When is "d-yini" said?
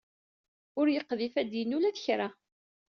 1.49-1.75